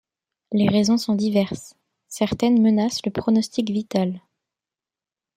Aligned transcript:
Les 0.51 0.67
raisons 0.67 0.97
sont 0.97 1.13
diverses, 1.13 1.75
certaines 2.07 2.59
menacent 2.59 3.05
le 3.05 3.11
pronostic 3.11 3.69
vital. 3.69 4.19